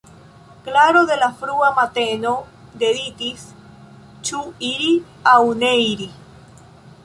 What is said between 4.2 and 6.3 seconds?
ĉu iri, aŭ ne iri?